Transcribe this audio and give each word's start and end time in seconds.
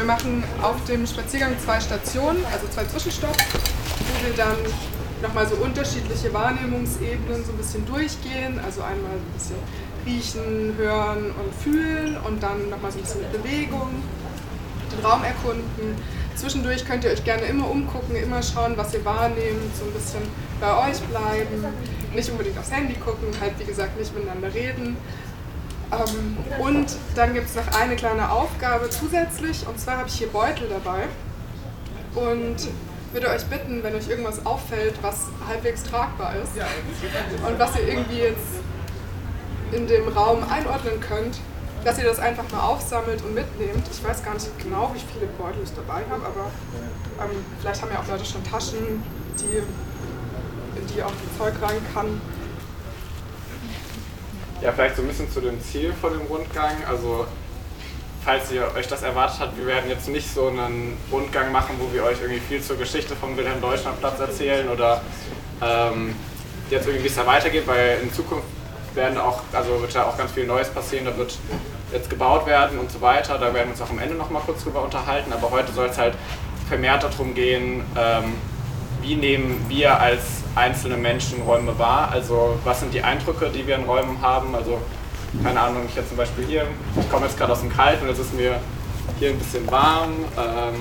wir 0.00 0.06
machen 0.06 0.42
auf 0.62 0.82
dem 0.86 1.06
Spaziergang 1.06 1.52
zwei 1.62 1.78
Stationen, 1.78 2.42
also 2.50 2.66
zwei 2.68 2.86
Zwischenstopps, 2.86 3.44
wo 3.52 4.26
wir 4.26 4.34
dann 4.34 4.56
nochmal 5.20 5.46
so 5.46 5.56
unterschiedliche 5.56 6.32
Wahrnehmungsebenen 6.32 7.44
so 7.44 7.52
ein 7.52 7.58
bisschen 7.58 7.84
durchgehen. 7.84 8.58
Also 8.64 8.80
einmal 8.80 9.12
ein 9.12 9.32
bisschen 9.36 9.56
riechen, 10.06 10.74
hören 10.78 11.32
und 11.36 11.54
fühlen 11.62 12.16
und 12.26 12.42
dann 12.42 12.70
nochmal 12.70 12.90
so 12.90 12.98
ein 12.98 13.02
bisschen 13.02 13.20
mit 13.20 13.42
Bewegung, 13.42 13.90
den 14.90 15.04
Raum 15.04 15.22
erkunden. 15.22 15.96
Zwischendurch 16.34 16.86
könnt 16.86 17.04
ihr 17.04 17.10
euch 17.10 17.22
gerne 17.22 17.42
immer 17.42 17.68
umgucken, 17.68 18.16
immer 18.16 18.42
schauen, 18.42 18.78
was 18.78 18.94
ihr 18.94 19.04
wahrnehmt, 19.04 19.76
so 19.78 19.84
ein 19.84 19.92
bisschen 19.92 20.22
bei 20.62 20.88
euch 20.88 20.98
bleiben, 21.00 21.62
nicht 22.14 22.30
unbedingt 22.30 22.56
aufs 22.58 22.70
Handy 22.70 22.94
gucken, 22.94 23.28
halt 23.38 23.52
wie 23.58 23.64
gesagt 23.64 23.98
nicht 23.98 24.14
miteinander 24.14 24.54
reden. 24.54 24.96
Ähm, 25.92 26.36
und 26.60 26.96
dann 27.14 27.34
gibt 27.34 27.48
es 27.48 27.56
noch 27.56 27.80
eine 27.80 27.96
kleine 27.96 28.30
Aufgabe 28.30 28.90
zusätzlich, 28.90 29.66
und 29.66 29.78
zwar 29.80 29.98
habe 29.98 30.08
ich 30.08 30.14
hier 30.14 30.28
Beutel 30.28 30.68
dabei 30.68 31.04
und 32.14 32.56
würde 33.12 33.28
euch 33.28 33.44
bitten, 33.46 33.82
wenn 33.82 33.94
euch 33.94 34.08
irgendwas 34.08 34.46
auffällt, 34.46 34.94
was 35.02 35.26
halbwegs 35.48 35.82
tragbar 35.82 36.34
ist 36.36 36.52
und 37.46 37.58
was 37.58 37.76
ihr 37.76 37.88
irgendwie 37.88 38.18
jetzt 38.18 38.38
in 39.72 39.86
dem 39.86 40.08
Raum 40.08 40.44
einordnen 40.48 41.00
könnt, 41.00 41.40
dass 41.84 41.98
ihr 41.98 42.04
das 42.04 42.20
einfach 42.20 42.44
mal 42.52 42.60
aufsammelt 42.60 43.22
und 43.22 43.34
mitnehmt. 43.34 43.84
Ich 43.90 44.04
weiß 44.04 44.22
gar 44.24 44.34
nicht 44.34 44.46
genau, 44.58 44.92
wie 44.94 45.00
viele 45.12 45.26
Beutel 45.38 45.62
ich 45.64 45.72
dabei 45.74 46.02
habe, 46.10 46.24
aber 46.24 46.50
ähm, 47.24 47.44
vielleicht 47.60 47.82
haben 47.82 47.90
ja 47.92 48.00
auch 48.00 48.06
Leute 48.06 48.24
schon 48.24 48.44
Taschen, 48.44 49.02
die, 49.38 49.58
in 50.78 50.86
die 50.94 51.02
auch 51.02 51.12
Zeug 51.38 51.54
rein 51.62 51.80
kann. 51.94 52.20
Ja, 54.62 54.72
vielleicht 54.72 54.96
so 54.96 55.02
ein 55.02 55.08
bisschen 55.08 55.30
zu 55.30 55.40
dem 55.40 55.58
Ziel 55.62 55.92
von 55.98 56.12
dem 56.12 56.22
Rundgang. 56.22 56.76
Also, 56.86 57.26
falls 58.22 58.52
ihr 58.52 58.70
euch 58.76 58.86
das 58.86 59.02
erwartet 59.02 59.40
habt, 59.40 59.56
wir 59.56 59.66
werden 59.66 59.88
jetzt 59.88 60.06
nicht 60.08 60.32
so 60.32 60.48
einen 60.48 60.98
Rundgang 61.10 61.50
machen, 61.50 61.76
wo 61.78 61.90
wir 61.94 62.04
euch 62.04 62.20
irgendwie 62.20 62.40
viel 62.40 62.62
zur 62.62 62.76
Geschichte 62.76 63.16
vom 63.16 63.36
Wilhelm-Deutschland-Platz 63.38 64.20
erzählen 64.20 64.68
oder 64.68 65.00
ähm, 65.62 66.14
jetzt 66.68 66.86
irgendwie, 66.86 67.04
wie 67.04 67.08
es 67.08 67.14
da 67.14 67.26
weitergeht, 67.26 67.66
weil 67.66 68.00
in 68.02 68.12
Zukunft 68.12 68.46
werden 68.94 69.16
auch, 69.16 69.40
also 69.54 69.80
wird 69.80 69.94
ja 69.94 70.04
auch 70.04 70.18
ganz 70.18 70.32
viel 70.32 70.46
Neues 70.46 70.68
passieren, 70.68 71.06
da 71.06 71.16
wird 71.16 71.38
jetzt 71.90 72.10
gebaut 72.10 72.46
werden 72.46 72.78
und 72.78 72.92
so 72.92 73.00
weiter. 73.00 73.38
Da 73.38 73.54
werden 73.54 73.68
wir 73.68 73.72
uns 73.72 73.80
auch 73.80 73.90
am 73.90 73.98
Ende 73.98 74.14
noch 74.14 74.28
mal 74.28 74.40
kurz 74.40 74.62
drüber 74.62 74.82
unterhalten. 74.82 75.32
Aber 75.32 75.50
heute 75.50 75.72
soll 75.72 75.88
es 75.88 75.96
halt 75.96 76.14
vermehrt 76.68 77.02
darum 77.02 77.34
gehen, 77.34 77.82
ähm, 77.96 78.34
wie 79.00 79.16
nehmen 79.16 79.64
wir 79.68 79.98
als 79.98 80.39
einzelne 80.54 80.96
Menschen 80.96 81.42
Räume 81.42 81.78
wahr? 81.78 82.10
Also 82.12 82.58
was 82.64 82.80
sind 82.80 82.92
die 82.92 83.02
Eindrücke, 83.02 83.50
die 83.50 83.66
wir 83.66 83.76
in 83.76 83.84
Räumen 83.84 84.20
haben? 84.20 84.54
Also 84.54 84.78
keine 85.44 85.60
Ahnung, 85.60 85.84
ich 85.88 85.94
jetzt 85.94 86.08
zum 86.08 86.16
Beispiel 86.16 86.44
hier, 86.44 86.66
ich 86.98 87.10
komme 87.10 87.26
jetzt 87.26 87.38
gerade 87.38 87.52
aus 87.52 87.60
dem 87.60 87.72
Kalten 87.72 88.02
und 88.02 88.08
jetzt 88.08 88.20
ist 88.20 88.34
mir 88.34 88.58
hier 89.18 89.30
ein 89.30 89.38
bisschen 89.38 89.70
warm. 89.70 90.10
Ähm, 90.36 90.74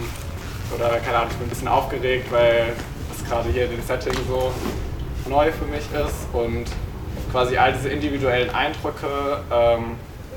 oder 0.75 0.97
keine 0.99 1.17
Ahnung, 1.17 1.29
ich 1.31 1.37
bin 1.37 1.47
ein 1.47 1.49
bisschen 1.49 1.67
aufgeregt, 1.67 2.31
weil 2.31 2.73
das 3.11 3.27
gerade 3.27 3.49
hier 3.49 3.65
in 3.65 3.71
dem 3.71 3.81
Setting 3.83 4.13
so 4.27 4.51
neu 5.29 5.51
für 5.51 5.65
mich 5.65 5.83
ist. 5.93 6.27
Und 6.33 6.65
quasi 7.31 7.57
all 7.57 7.73
diese 7.73 7.89
individuellen 7.89 8.49
Eindrücke 8.49 9.43
ähm, 9.51 9.95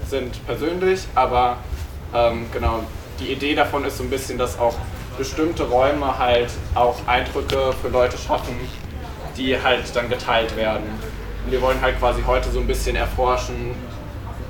sind 0.08 0.46
persönlich, 0.46 1.06
aber 1.14 1.56
ähm, 2.14 2.46
genau, 2.52 2.80
die 3.18 3.32
Idee 3.32 3.54
davon 3.54 3.84
ist 3.84 3.98
so 3.98 4.04
ein 4.04 4.10
bisschen, 4.10 4.36
dass 4.36 4.58
auch 4.58 4.74
bestimmte 5.16 5.64
Räume 5.64 6.18
halt 6.18 6.50
auch 6.74 6.96
Eindrücke 7.06 7.72
für 7.80 7.88
Leute 7.88 8.18
schaffen, 8.18 8.54
die 9.36 9.60
halt 9.60 9.84
dann 9.94 10.08
geteilt 10.08 10.56
werden. 10.56 10.84
Und 11.44 11.52
wir 11.52 11.60
wollen 11.60 11.80
halt 11.80 11.98
quasi 11.98 12.22
heute 12.26 12.50
so 12.50 12.60
ein 12.60 12.66
bisschen 12.66 12.96
erforschen, 12.96 13.74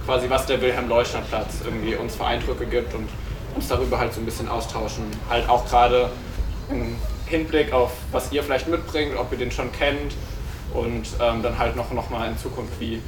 quasi 0.05 0.29
was 0.29 0.47
der 0.47 0.61
Wilhelm-Leuschner-Platz 0.61 1.61
irgendwie 1.65 1.95
uns 1.95 2.17
für 2.17 2.25
Eindrücke 2.25 2.67
gibt 2.67 2.95
und 2.95 3.09
uns 3.55 3.69
darüber 3.69 3.99
halt 3.99 4.13
so 4.13 4.21
ein 4.21 4.25
bisschen 4.25 4.49
austauschen. 4.49 5.05
Halt 5.29 5.49
auch 5.49 5.67
gerade 5.67 6.11
im 6.71 6.97
Hinblick 7.27 7.73
auf, 7.73 7.93
was 8.11 8.33
ihr 8.33 8.43
vielleicht 8.43 8.69
mitbringt, 8.69 9.17
ob 9.17 9.33
ihr 9.33 9.39
den 9.39 9.51
schon 9.51 9.73
kennt 9.73 10.15
und 10.75 11.07
ähm, 11.21 11.43
dann 11.43 11.59
halt 11.59 11.77
noch, 11.77 11.92
noch 11.92 12.11
mal 12.11 12.29
in 12.29 12.37
Zukunft, 12.39 12.79
wie 12.81 13.01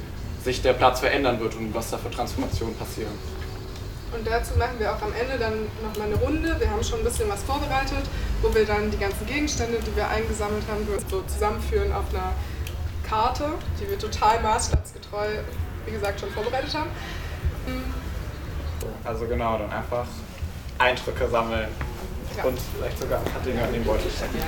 sich 0.43 0.61
der 0.61 0.73
Platz 0.73 0.99
verändern 0.99 1.39
wird 1.39 1.55
und 1.55 1.73
was 1.73 1.89
da 1.89 1.97
für 1.97 2.11
Transformationen 2.11 2.75
passieren. 2.75 3.11
Und 4.13 4.25
dazu 4.25 4.57
machen 4.57 4.79
wir 4.79 4.93
auch 4.93 5.01
am 5.01 5.13
Ende 5.13 5.37
dann 5.37 5.67
nochmal 5.83 6.07
eine 6.07 6.15
Runde. 6.15 6.55
Wir 6.59 6.69
haben 6.69 6.83
schon 6.83 6.99
ein 6.99 7.05
bisschen 7.05 7.29
was 7.29 7.43
vorbereitet, 7.43 8.03
wo 8.41 8.53
wir 8.53 8.65
dann 8.65 8.91
die 8.91 8.97
ganzen 8.97 9.25
Gegenstände, 9.25 9.79
die 9.79 9.95
wir 9.95 10.07
eingesammelt 10.07 10.63
haben, 10.69 10.87
so 11.09 11.21
zusammenführen 11.23 11.91
auf 11.91 12.05
einer 12.13 12.31
Karte, 13.07 13.49
die 13.79 13.89
wir 13.89 13.99
total 13.99 14.41
maßstabsgetreu, 14.41 15.27
wie 15.85 15.91
gesagt, 15.91 16.19
schon 16.19 16.29
vorbereitet 16.31 16.73
haben. 16.73 16.89
Mhm. 17.67 17.93
Also 19.03 19.25
genau, 19.27 19.57
dann 19.57 19.71
einfach 19.71 20.05
Eindrücke 20.77 21.27
sammeln 21.27 21.67
ja. 22.37 22.43
und 22.43 22.59
vielleicht 22.77 22.99
sogar 22.99 23.19
ein 23.19 23.25
paar 23.25 23.41
Dinge 23.41 23.63
an 23.63 23.73
den 23.73 23.83
Beutel 23.83 24.09
stecken. 24.09 24.39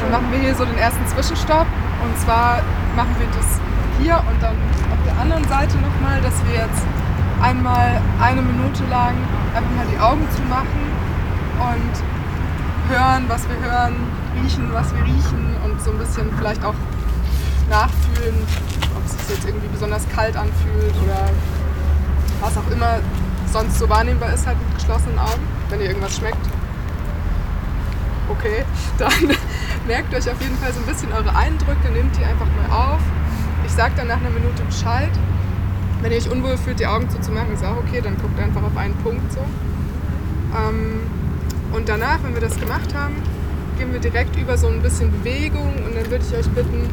Dann 0.00 0.10
machen 0.10 0.32
wir 0.32 0.38
hier 0.38 0.54
so 0.54 0.64
den 0.64 0.78
ersten 0.78 1.06
Zwischenstopp 1.06 1.66
und 2.02 2.18
zwar 2.20 2.62
machen 2.96 3.14
wir 3.18 3.26
das 3.28 3.60
hier 4.00 4.16
und 4.16 4.42
dann 4.42 4.56
auf 4.90 5.04
der 5.04 5.16
anderen 5.20 5.46
Seite 5.48 5.76
nochmal, 5.76 6.20
dass 6.20 6.34
wir 6.44 6.54
jetzt 6.54 6.82
einmal 7.40 8.00
eine 8.20 8.42
Minute 8.42 8.84
lang 8.90 9.14
einfach 9.54 9.70
mal 9.70 9.86
die 9.90 9.98
Augen 9.98 10.26
zu 10.30 10.42
machen 10.42 10.90
und 11.58 12.92
hören, 12.94 13.24
was 13.28 13.48
wir 13.48 13.56
hören, 13.56 13.94
riechen, 14.40 14.72
was 14.72 14.94
wir 14.94 15.04
riechen 15.04 15.56
und 15.64 15.80
so 15.80 15.90
ein 15.90 15.98
bisschen 15.98 16.30
vielleicht 16.36 16.64
auch 16.64 16.74
nachfühlen, 17.68 18.34
ob 18.96 19.04
es 19.04 19.12
sich 19.12 19.36
jetzt 19.36 19.46
irgendwie 19.46 19.68
besonders 19.68 20.08
kalt 20.08 20.36
anfühlt 20.36 20.94
oder 21.04 21.30
was 22.40 22.56
auch 22.56 22.70
immer 22.70 22.98
sonst 23.52 23.78
so 23.78 23.88
wahrnehmbar 23.88 24.32
ist 24.32 24.46
halt 24.46 24.58
mit 24.58 24.78
geschlossenen 24.78 25.18
Augen, 25.18 25.42
wenn 25.70 25.80
ihr 25.80 25.86
irgendwas 25.86 26.16
schmeckt. 26.16 26.46
Okay, 28.28 28.64
dann 28.98 29.36
merkt 29.86 30.14
euch 30.14 30.30
auf 30.30 30.40
jeden 30.40 30.56
Fall 30.58 30.72
so 30.72 30.80
ein 30.80 30.86
bisschen 30.86 31.12
eure 31.12 31.34
Eindrücke, 31.34 31.90
nehmt 31.92 32.16
die 32.16 32.24
einfach 32.24 32.46
mal 32.46 32.94
auf. 32.94 33.00
Ich 33.66 33.72
sage 33.72 33.94
dann 33.96 34.08
nach 34.08 34.18
einer 34.18 34.30
Minute 34.30 34.62
Bescheid 34.64 35.10
wenn 36.02 36.12
ihr 36.12 36.18
euch 36.18 36.30
unwohl 36.30 36.56
fühlt, 36.56 36.80
die 36.80 36.86
Augen 36.86 37.08
zuzumachen, 37.10 37.52
ist 37.52 37.64
auch 37.64 37.76
okay, 37.76 38.00
dann 38.02 38.16
guckt 38.16 38.38
einfach 38.38 38.62
auf 38.62 38.76
einen 38.76 38.94
Punkt 38.96 39.32
so. 39.32 39.40
Ähm, 39.40 41.00
und 41.72 41.88
danach, 41.88 42.22
wenn 42.22 42.34
wir 42.34 42.40
das 42.40 42.58
gemacht 42.58 42.94
haben, 42.94 43.16
gehen 43.78 43.92
wir 43.92 44.00
direkt 44.00 44.36
über 44.36 44.56
so 44.56 44.68
ein 44.68 44.82
bisschen 44.82 45.10
Bewegung 45.10 45.74
und 45.84 45.94
dann 45.94 46.10
würde 46.10 46.24
ich 46.28 46.36
euch 46.36 46.48
bitten, 46.50 46.88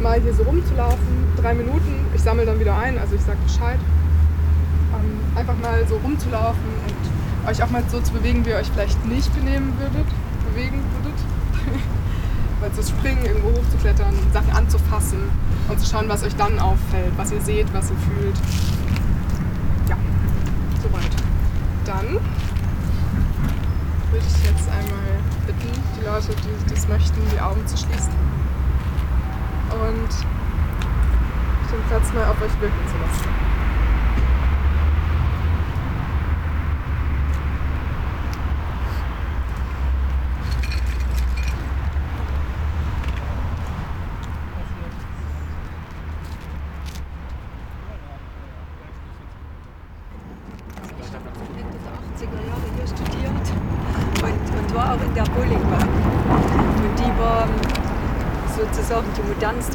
mal 0.00 0.20
hier 0.20 0.34
so 0.34 0.42
rumzulaufen, 0.44 1.26
drei 1.36 1.54
Minuten. 1.54 2.06
Ich 2.14 2.22
sammle 2.22 2.44
dann 2.46 2.60
wieder 2.60 2.78
ein, 2.78 2.98
also 2.98 3.14
ich 3.14 3.22
sage 3.22 3.38
Bescheid. 3.44 3.78
Ähm, 4.94 5.38
einfach 5.38 5.56
mal 5.58 5.86
so 5.88 5.96
rumzulaufen 5.96 6.62
und 6.86 7.50
euch 7.50 7.62
auch 7.62 7.70
mal 7.70 7.82
so 7.88 8.00
zu 8.00 8.12
bewegen, 8.12 8.44
wie 8.44 8.50
ihr 8.50 8.56
euch 8.56 8.70
vielleicht 8.70 9.04
nicht 9.06 9.34
benehmen 9.34 9.72
würdet, 9.78 10.06
bewegen 10.52 10.82
würdet. 11.02 11.18
Weil 12.60 12.72
zu 12.72 12.82
springen, 12.82 13.24
irgendwo 13.24 13.48
hochzuklettern, 13.48 14.14
Sachen 14.32 14.50
anzufassen 14.50 15.18
und 15.68 15.80
zu 15.80 15.86
schauen, 15.90 16.08
was 16.08 16.22
euch 16.22 16.34
dann 16.36 16.58
auffällt, 16.58 17.12
was 17.16 17.32
ihr 17.32 17.40
seht, 17.40 17.72
was 17.72 17.90
ihr 17.90 17.96
fühlt. 17.96 18.36
Ja, 19.88 19.96
soweit. 20.82 21.10
Dann 21.84 22.18
würde 24.10 24.26
ich 24.26 24.44
jetzt 24.44 24.68
einmal 24.68 25.20
bitten, 25.46 25.82
die 25.98 26.04
Leute, 26.04 26.28
die 26.28 26.74
das 26.74 26.88
möchten, 26.88 27.20
die 27.32 27.40
Augen 27.40 27.66
zu 27.66 27.76
schließen 27.76 28.14
und 29.70 30.10
den 31.72 31.82
Platz 31.88 32.12
mal 32.14 32.24
auf 32.24 32.40
euch 32.40 32.60
wirken 32.60 32.86
zu 32.88 32.96
lassen. 32.98 33.55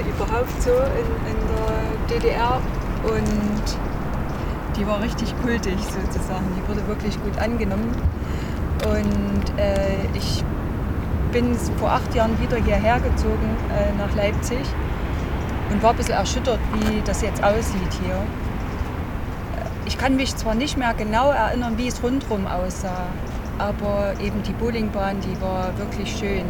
Modernste 0.02 0.10
überhaupt 0.10 0.62
so 0.62 0.72
in, 0.72 1.10
in 1.32 2.20
der 2.20 2.20
DDR 2.20 2.62
und 3.04 3.78
die 4.78 4.88
war 4.88 5.02
richtig 5.02 5.34
kultig 5.42 5.76
sozusagen. 5.78 6.46
Die 6.58 6.68
wurde 6.68 6.88
wirklich 6.88 7.22
gut 7.22 7.38
angenommen. 7.40 7.92
Und 8.86 9.60
äh, 9.60 9.96
ich 10.14 10.44
bin 11.32 11.56
vor 11.78 11.92
acht 11.92 12.14
Jahren 12.16 12.40
wieder 12.42 12.58
hierher 12.58 13.00
gezogen 13.00 13.56
äh, 13.70 13.96
nach 13.98 14.14
Leipzig 14.16 14.66
und 15.72 15.82
war 15.84 15.92
ein 15.92 15.98
bisschen 15.98 16.16
erschüttert, 16.16 16.60
wie 16.74 17.02
das 17.06 17.22
jetzt 17.22 17.44
aussieht 17.44 17.94
hier. 18.04 18.16
Ich 19.86 19.98
kann 19.98 20.16
mich 20.16 20.36
zwar 20.36 20.56
nicht 20.56 20.78
mehr 20.78 20.94
genau 20.94 21.32
erinnern, 21.32 21.78
wie 21.78 21.88
es 21.88 22.02
rundherum 22.02 22.48
aussah, 22.48 23.08
aber 23.58 24.14
eben 24.20 24.42
die 24.44 24.54
Bowlingbahn, 24.54 25.20
die 25.22 25.40
war 25.42 25.78
wirklich 25.78 26.16
schön. 26.18 26.46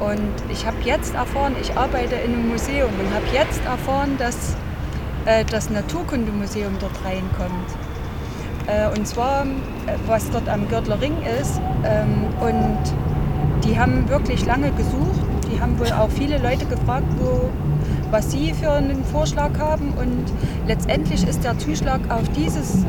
Und 0.00 0.32
ich 0.48 0.64
habe 0.64 0.76
jetzt 0.84 1.14
erfahren, 1.14 1.56
ich 1.60 1.76
arbeite 1.76 2.14
in 2.14 2.34
einem 2.34 2.48
Museum 2.48 2.90
und 3.00 3.12
habe 3.12 3.26
jetzt 3.32 3.64
erfahren, 3.64 4.16
dass 4.18 4.56
äh, 5.24 5.44
das 5.44 5.70
Naturkundemuseum 5.70 6.76
dort 6.80 6.92
reinkommt. 7.04 7.68
Äh, 8.68 8.96
und 8.96 9.06
zwar, 9.06 9.42
äh, 9.42 9.46
was 10.06 10.30
dort 10.30 10.48
am 10.48 10.68
Görtler 10.68 11.00
Ring 11.00 11.16
ist. 11.40 11.60
Ähm, 11.84 12.26
und 12.40 12.78
die 13.64 13.78
haben 13.78 14.08
wirklich 14.08 14.46
lange 14.46 14.70
gesucht. 14.72 15.20
Die 15.50 15.60
haben 15.60 15.78
wohl 15.78 15.90
auch 15.90 16.10
viele 16.10 16.38
Leute 16.38 16.66
gefragt, 16.66 17.06
wo, 17.18 17.48
was 18.10 18.30
sie 18.30 18.52
für 18.52 18.70
einen 18.70 19.04
Vorschlag 19.04 19.58
haben. 19.58 19.94
Und 19.98 20.24
letztendlich 20.66 21.26
ist 21.26 21.42
der 21.42 21.58
Zuschlag 21.58 22.00
auf 22.10 22.28
dieses, 22.36 22.84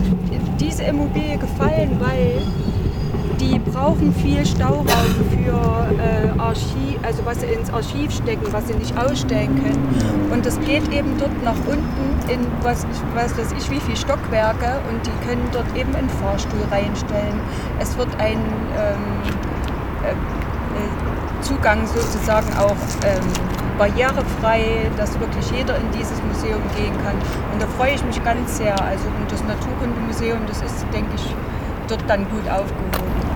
diese 0.59 0.83
Immobilie 0.83 1.37
gefallen, 1.37 1.97
weil 1.99 2.41
die 3.39 3.57
brauchen 3.59 4.13
viel 4.13 4.45
Stauraum 4.45 4.85
für 5.31 5.89
äh, 5.97 6.39
Archiv, 6.39 6.99
also 7.03 7.25
was 7.25 7.39
sie 7.39 7.47
ins 7.47 7.71
Archiv 7.71 8.11
stecken, 8.11 8.45
was 8.51 8.67
sie 8.67 8.73
nicht 8.73 8.97
ausstellen 8.97 9.55
können. 9.63 10.31
Und 10.31 10.45
das 10.45 10.59
geht 10.59 10.87
eben 10.93 11.17
dort 11.17 11.43
nach 11.43 11.57
unten 11.65 12.29
in 12.29 12.39
was, 12.61 12.85
was 13.15 13.37
weiß 13.37 13.53
ich 13.57 13.71
wie 13.71 13.79
viele 13.79 13.97
Stockwerke 13.97 14.79
und 14.89 15.05
die 15.05 15.27
können 15.27 15.47
dort 15.51 15.75
eben 15.75 15.95
einen 15.95 16.09
Fahrstuhl 16.09 16.61
reinstellen. 16.69 17.39
Es 17.79 17.97
wird 17.97 18.09
ein 18.19 18.37
ähm, 18.37 18.97
äh, 20.03 20.11
äh 20.11 21.41
Zugang 21.41 21.87
sozusagen 21.87 22.51
auch 22.57 22.75
ähm, 23.07 23.23
barrierefrei, 23.77 24.91
dass 24.97 25.17
wirklich 25.21 25.49
jeder 25.51 25.77
in 25.77 25.89
dieses 25.97 26.21
Museum 26.23 26.61
gehen 26.75 26.93
kann. 27.01 27.15
Und 27.53 27.61
da 27.61 27.67
freue 27.77 27.93
ich 27.93 28.03
mich 28.03 28.21
ganz 28.25 28.57
sehr. 28.57 28.73
Also 28.83 29.05
und 29.07 29.31
das 29.31 29.41
Naturkundemuseum, 29.45 30.39
das 30.47 30.61
ist, 30.61 30.85
denke 30.93 31.15
ich, 31.15 31.33
dort 31.87 32.03
dann 32.07 32.27
gut 32.29 32.47
aufgehoben. 32.49 33.28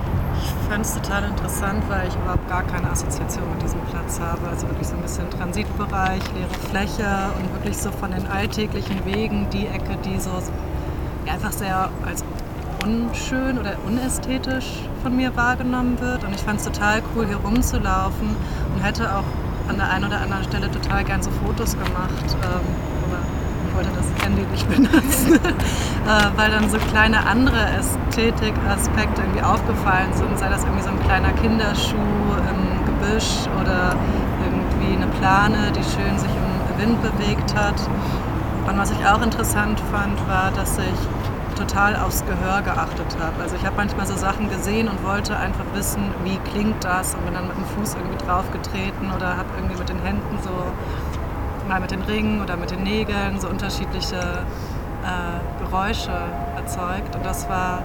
Ich 0.64 0.70
fand 0.70 0.86
es 0.86 0.94
total 0.94 1.24
interessant, 1.24 1.84
weil 1.90 2.08
ich 2.08 2.14
überhaupt 2.16 2.48
gar 2.48 2.62
keine 2.62 2.90
Assoziation 2.90 3.44
mit 3.52 3.62
diesem 3.62 3.80
Platz 3.82 4.18
habe. 4.18 4.48
Also 4.48 4.66
wirklich 4.66 4.88
so 4.88 4.96
ein 4.96 5.02
bisschen 5.02 5.28
Transitbereich, 5.28 6.22
leere 6.34 6.54
Fläche 6.70 7.06
und 7.38 7.52
wirklich 7.52 7.76
so 7.76 7.90
von 7.92 8.12
den 8.12 8.26
alltäglichen 8.26 9.04
Wegen 9.04 9.50
die 9.50 9.66
Ecke, 9.66 9.98
die 10.06 10.18
so 10.18 10.30
einfach 11.30 11.52
sehr 11.52 11.90
als 12.06 12.24
unschön 12.82 13.58
oder 13.58 13.76
unästhetisch 13.86 14.88
von 15.02 15.14
mir 15.14 15.36
wahrgenommen 15.36 16.00
wird. 16.00 16.24
Und 16.24 16.34
ich 16.34 16.40
fand 16.40 16.60
es 16.60 16.64
total 16.64 17.02
cool, 17.14 17.26
hier 17.26 17.36
rumzulaufen 17.36 18.34
und 18.74 18.82
hätte 18.82 19.14
auch 19.14 19.68
an 19.68 19.76
der 19.76 19.90
einen 19.90 20.06
oder 20.06 20.22
anderen 20.22 20.44
Stelle 20.44 20.70
total 20.70 21.04
gern 21.04 21.22
so 21.22 21.30
Fotos 21.44 21.72
gemacht. 21.72 22.36
Ähm, 22.42 22.93
das 24.14 24.24
Handy 24.24 24.42
nicht 24.50 24.68
benutzen, 24.68 25.34
äh, 25.34 26.36
weil 26.36 26.50
dann 26.50 26.68
so 26.68 26.78
kleine 26.90 27.26
andere 27.26 27.58
Ästhetikaspekte 27.78 29.22
irgendwie 29.22 29.42
aufgefallen 29.42 30.12
sind, 30.12 30.38
sei 30.38 30.48
das 30.48 30.64
irgendwie 30.64 30.82
so 30.82 30.90
ein 30.90 31.00
kleiner 31.04 31.32
Kinderschuh 31.32 31.96
im 31.96 32.84
Gebüsch 32.86 33.46
oder 33.60 33.94
irgendwie 34.44 34.96
eine 34.96 35.06
Plane, 35.18 35.72
die 35.72 35.82
schön 35.82 36.18
sich 36.18 36.30
im 36.30 36.80
Wind 36.80 37.02
bewegt 37.02 37.54
hat. 37.54 37.80
Und 38.66 38.78
was 38.78 38.90
ich 38.90 39.06
auch 39.06 39.22
interessant 39.22 39.80
fand, 39.92 40.18
war, 40.28 40.50
dass 40.56 40.78
ich 40.78 41.54
total 41.54 41.96
aufs 41.96 42.24
Gehör 42.26 42.62
geachtet 42.62 43.16
habe. 43.20 43.42
Also 43.42 43.56
ich 43.56 43.64
habe 43.64 43.76
manchmal 43.76 44.06
so 44.06 44.16
Sachen 44.16 44.50
gesehen 44.50 44.88
und 44.88 45.02
wollte 45.04 45.36
einfach 45.36 45.64
wissen, 45.74 46.02
wie 46.24 46.36
klingt 46.50 46.82
das 46.82 47.14
und 47.14 47.24
bin 47.24 47.34
dann 47.34 47.46
mit 47.46 47.56
dem 47.56 47.64
Fuß 47.64 47.94
irgendwie 47.94 48.24
draufgetreten 48.24 49.12
oder 49.14 49.36
habe 49.36 49.48
irgendwie 49.56 49.76
mit 49.76 49.88
den 49.88 50.00
Händen 50.00 50.38
so 50.42 50.50
mal 51.68 51.80
mit 51.80 51.90
den 51.90 52.02
Ringen 52.02 52.40
oder 52.40 52.56
mit 52.56 52.70
den 52.70 52.82
Nägeln 52.82 53.40
so 53.40 53.48
unterschiedliche 53.48 54.16
äh, 54.16 55.62
Geräusche 55.62 56.12
erzeugt. 56.56 57.14
Und 57.14 57.24
das 57.24 57.48
war 57.48 57.82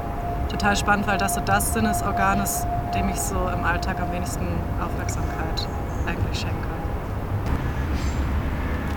total 0.50 0.76
spannend, 0.76 1.08
weil 1.08 1.18
das 1.18 1.36
so 1.36 1.42
das 1.42 1.74
Sinnesorgan 1.74 2.42
ist, 2.42 2.66
dem 2.94 3.10
ich 3.10 3.20
so 3.20 3.36
im 3.36 3.64
Alltag 3.64 4.00
am 4.02 4.12
wenigsten 4.12 4.48
Aufmerksamkeit 4.84 5.68
eigentlich 6.08 6.40
schenke. 6.40 6.56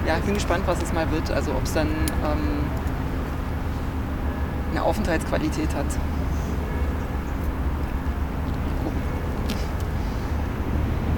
Ja, 0.06 0.17
ich 0.17 0.25
bin 0.25 0.34
gespannt, 0.34 0.64
was 0.67 0.82
es 0.82 0.93
mal 0.93 1.11
wird. 1.12 1.31
Also 1.31 1.52
ob 1.52 1.62
es 1.62 1.75
dann 1.75 1.88
ähm, 1.88 2.64
eine 4.73 4.82
Aufenthaltsqualität 4.82 5.75
hat. 5.75 5.87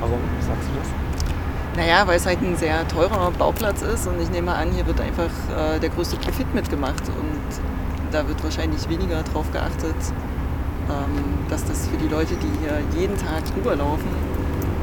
Warum 0.01 0.21
sagst 0.41 0.69
du 0.69 0.79
das? 0.79 1.04
Naja, 1.77 2.07
weil 2.07 2.17
es 2.17 2.27
halt 2.27 2.41
ein 2.41 2.57
sehr 2.57 2.87
teurer 2.87 3.33
Bauplatz 3.33 3.83
ist 3.83 4.07
und 4.07 4.21
ich 4.21 4.31
nehme 4.31 4.55
an, 4.55 4.71
hier 4.71 4.87
wird 4.87 5.01
einfach 5.01 5.31
äh, 5.51 5.81
der 5.81 5.91
größte 5.91 6.17
Profit 6.17 6.55
mitgemacht 6.55 7.03
und 7.09 8.13
da 8.13 8.29
wird 8.29 8.43
wahrscheinlich 8.45 8.89
weniger 8.89 9.23
darauf 9.25 9.51
geachtet, 9.51 9.97
ähm, 10.89 11.49
dass 11.49 11.65
das 11.65 11.89
für 11.89 11.97
die 11.97 12.07
Leute, 12.07 12.35
die 12.37 12.51
hier 12.61 12.79
jeden 13.01 13.17
Tag 13.17 13.43
rüberlaufen 13.57 14.09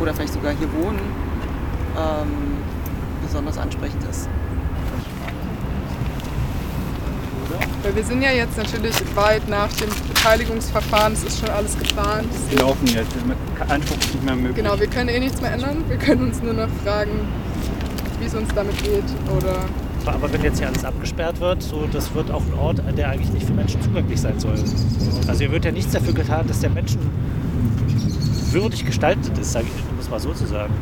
oder 0.02 0.14
vielleicht 0.14 0.34
sogar 0.34 0.52
hier 0.52 0.68
wohnen, 0.74 1.00
ähm, 1.98 2.58
besonders 3.24 3.58
ansprechend 3.58 4.04
ist. 4.10 4.28
Weil 7.83 7.95
wir 7.95 8.04
sind 8.04 8.22
ja 8.22 8.31
jetzt 8.31 8.57
natürlich 8.57 8.94
weit 9.16 9.48
nach 9.50 9.72
dem 9.74 9.89
Beteiligungsverfahren, 10.07 11.13
es 11.13 11.24
ist 11.24 11.39
schon 11.39 11.50
alles 11.50 11.78
geplant. 11.78 12.28
Wir 12.50 12.60
laufen 12.60 12.86
jetzt, 12.88 13.16
mit 13.25 13.38
Einspruch 13.69 13.98
ist 13.98 14.13
nicht 14.13 14.24
mehr 14.24 14.36
möglich. 14.36 14.56
Genau, 14.57 14.80
wir 14.80 14.88
können 14.88 15.10
eh 15.10 15.19
nichts 15.19 15.42
mehr 15.42 15.51
ändern. 15.51 15.83
Wir 15.88 15.98
können 15.98 16.28
uns 16.28 16.44
nur 16.44 16.54
noch 16.54 16.69
fragen, 16.83 17.28
wie 18.19 18.25
es 18.25 18.36
uns 18.36 18.54
damit 18.54 18.78
geht 18.83 19.04
oder 19.36 19.66
aber 20.06 20.33
wenn 20.33 20.42
jetzt 20.42 20.57
hier 20.57 20.68
alles 20.68 20.83
abgesperrt 20.83 21.39
wird, 21.39 21.62
so, 21.62 21.88
das 21.92 22.13
wird 22.16 22.31
auch 22.31 22.42
ein 22.42 22.54
Ort, 22.56 22.81
der 22.98 23.10
eigentlich 23.10 23.31
nicht 23.33 23.45
für 23.45 23.54
Menschen 23.54 23.81
zugänglich 23.81 24.19
sein 24.19 24.39
soll. 24.39 24.56
Also 25.27 25.39
hier 25.39 25.51
wird 25.51 25.63
ja 25.63 25.72
nichts 25.72 25.92
dafür 25.92 26.13
getan, 26.13 26.48
dass 26.48 26.60
der 26.60 26.72
Menschen 26.72 27.00
würdig 28.51 28.86
gestaltet 28.86 29.38
ist, 29.38 29.51
sage 29.51 29.68
ich, 29.68 29.92
um 29.92 30.00
es 30.00 30.10
mal 30.10 30.19
so 30.19 30.34
zu 30.34 30.48
sagen. 30.48 30.74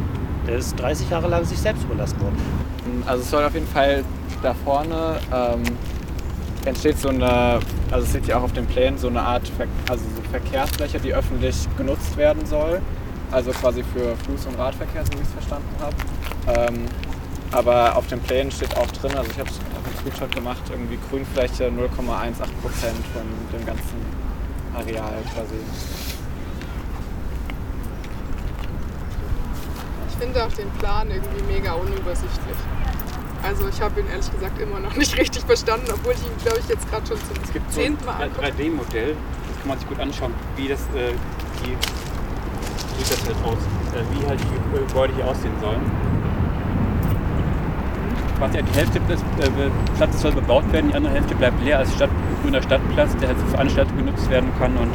Der 0.48 0.56
ist 0.56 0.80
30 0.80 1.10
Jahre 1.10 1.28
lang 1.28 1.44
sich 1.44 1.60
selbst 1.60 1.84
überlassen 1.84 2.20
worden. 2.22 2.38
Also 3.06 3.24
es 3.24 3.30
soll 3.30 3.44
auf 3.44 3.54
jeden 3.54 3.68
Fall 3.68 4.04
da 4.42 4.54
vorne 4.54 5.20
ähm, 5.34 5.64
entsteht 6.66 7.00
so 7.00 7.10
eine, 7.10 7.60
also 7.92 8.06
es 8.06 8.12
seht 8.12 8.28
ihr 8.28 8.38
auch 8.38 8.44
auf 8.44 8.54
den 8.54 8.66
Plänen, 8.66 8.98
so 8.98 9.08
eine 9.08 9.22
Art 9.22 9.48
Ver 9.48 9.68
also 9.90 10.04
so 10.16 10.22
Verkehrsfläche, 10.30 11.00
die 11.00 11.14
öffentlich 11.14 11.56
genutzt 11.78 12.18
werden 12.18 12.46
soll. 12.46 12.82
Also 13.32 13.52
quasi 13.52 13.84
für 13.84 14.14
Fuß- 14.14 14.48
und 14.48 14.58
Radverkehr, 14.58 15.06
so 15.06 15.14
wie 15.14 15.18
ich 15.18 15.28
es 15.28 15.34
verstanden 15.34 15.76
habe. 15.80 15.96
Ähm, 16.48 16.86
aber 17.52 17.96
auf 17.96 18.08
den 18.08 18.20
Plänen 18.20 18.52
steht 18.52 18.76
auch 18.78 18.88
drin, 18.88 19.12
also 19.18 19.30
ich 19.32 19.40
habe 19.40 19.50
einen 19.50 19.98
Screenshot 20.00 20.36
gemacht, 20.36 20.62
irgendwie 20.70 20.98
Grünfläche 21.10 21.66
0,18 21.66 21.72
Prozent 22.62 23.06
von 23.14 23.24
dem 23.54 23.66
ganzen 23.66 24.00
Areal 24.76 25.14
quasi. 25.34 25.56
ich 30.10 30.26
finde 30.26 30.44
auch 30.44 30.52
den 30.52 30.70
Plan 30.72 31.10
irgendwie 31.10 31.42
mega 31.54 31.74
unübersichtlich. 31.74 32.58
Also 33.44 33.68
ich 33.68 33.82
habe 33.82 34.02
ihn 34.02 34.08
ehrlich 34.08 34.32
gesagt 34.32 34.60
immer 34.60 34.80
noch 34.80 34.96
nicht 34.98 35.18
richtig 35.18 35.44
verstanden, 35.44 35.88
obwohl 35.94 36.14
ich 36.14 36.20
ihn, 36.20 36.38
glaube 36.44 36.60
ich, 36.60 36.68
jetzt 36.68 36.90
gerade 36.90 37.06
schon 37.08 37.18
zum 37.18 37.44
Es 37.44 37.54
gibt 37.54 37.72
so 37.72 37.80
ein 37.80 37.86
zehnten 37.86 38.06
Mal 38.06 38.24
angucke. 38.24 38.48
3D-Modell, 38.48 39.16
das 39.16 39.60
kann 39.60 39.68
man 39.68 39.80
sich 39.80 39.88
gut 39.88 40.00
anschauen, 40.00 40.34
wie 40.56 40.68
das, 40.68 40.82
äh, 40.96 41.14
die, 41.64 41.72
wie 42.98 43.04
sieht 43.04 43.18
das 43.18 43.26
halt 43.26 43.38
aus, 43.46 43.60
äh, 43.96 44.04
wie 44.12 44.28
halt 44.28 44.40
die 44.40 44.80
Gebäude 44.80 45.14
hier 45.16 45.28
aussehen 45.28 45.54
sollen. 45.62 45.82
Quasi 48.38 48.64
die 48.64 48.78
Hälfte 48.78 49.00
des 49.02 49.20
äh, 49.20 49.70
Platzes 49.98 50.22
soll 50.22 50.32
bebaut 50.32 50.72
werden, 50.72 50.90
die 50.90 50.96
andere 50.96 51.14
Hälfte 51.14 51.36
bleibt 51.36 51.62
leer 51.64 51.80
als 51.80 51.94
Stadt, 51.94 52.10
grüner 52.42 52.62
Stadtplatz, 52.62 53.16
der 53.18 53.30
halt 53.30 53.38
für 53.40 53.48
Veranstaltungen 53.48 54.06
genutzt 54.06 54.30
werden 54.30 54.50
kann 54.60 54.78
und 54.78 54.92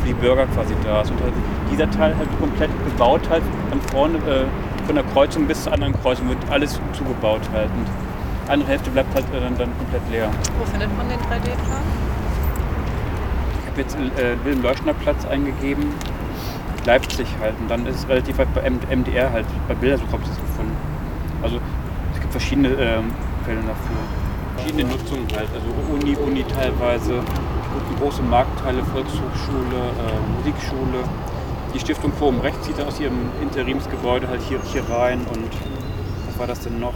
für 0.00 0.06
die 0.08 0.14
Bürger 0.14 0.46
quasi 0.46 0.74
da 0.84 1.02
ist. 1.02 1.10
Und 1.10 1.20
halt 1.20 1.34
dieser 1.70 1.90
Teil 1.90 2.16
halt 2.16 2.28
komplett 2.38 2.70
gebaut 2.84 3.20
halt 3.28 3.42
dann 3.70 3.80
vorne 3.92 4.16
äh, 4.18 4.44
von 4.88 4.94
der 4.94 5.04
Kreuzung 5.04 5.46
bis 5.46 5.64
zur 5.64 5.74
anderen 5.74 5.92
Kreuzung 6.00 6.30
wird 6.30 6.38
alles 6.48 6.80
zugebaut 6.94 7.42
halt. 7.52 7.68
Und 7.76 7.84
die 8.46 8.50
andere 8.50 8.70
Hälfte 8.70 8.90
bleibt 8.90 9.14
halt 9.14 9.26
äh, 9.34 9.38
dann, 9.38 9.58
dann 9.58 9.68
komplett 9.76 10.00
leer. 10.10 10.30
Wo 10.58 10.64
findet 10.64 10.88
man 10.96 11.06
den 11.10 11.18
3D-Plan? 11.18 11.82
Ich 13.60 13.70
habe 13.70 13.80
jetzt 13.82 13.96
äh, 13.96 14.42
Wilhelm-Leuschner-Platz 14.44 15.26
eingegeben, 15.26 15.92
Leipzig 16.86 17.26
halt. 17.38 17.52
Und 17.60 17.70
dann 17.70 17.84
ist 17.84 17.96
es 17.96 18.08
relativ 18.08 18.38
weit 18.38 18.48
bei 18.54 18.62
MDR 18.96 19.30
halt, 19.30 19.44
bei 19.68 19.74
Bildersuche 19.74 20.10
habe 20.10 20.22
ich 20.22 20.30
das 20.30 20.40
gefunden. 20.40 20.74
Also 21.42 21.60
es 22.14 22.20
gibt 22.20 22.32
verschiedene 22.32 22.68
ähm, 22.68 23.12
Quellen 23.44 23.66
dafür. 23.66 24.00
Verschiedene 24.56 24.88
Nutzungen 24.88 25.26
halt, 25.36 25.48
also 25.52 25.68
Uni, 25.92 26.16
Uni 26.16 26.44
teilweise, 26.44 27.20
große 28.00 28.22
Marktteile, 28.22 28.82
Volkshochschule, 28.84 29.76
äh, 30.00 30.38
Musikschule. 30.38 31.04
Die 31.78 31.84
Stiftung 31.84 32.12
Forum 32.12 32.40
Recht 32.40 32.64
zieht 32.64 32.80
aus 32.80 32.98
ihrem 32.98 33.30
Interimsgebäude 33.40 34.26
halt 34.26 34.42
hier, 34.48 34.58
hier 34.72 34.82
rein 34.90 35.20
und 35.32 35.48
was 36.26 36.36
war 36.36 36.48
das 36.48 36.58
denn 36.58 36.80
noch? 36.80 36.94